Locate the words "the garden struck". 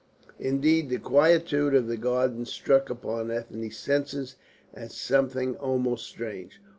1.85-2.89